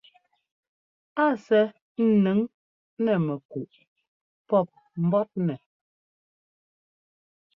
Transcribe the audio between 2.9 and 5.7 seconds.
nɛ mɛkúꞌ pɔ́p mbɔ́tnɛ.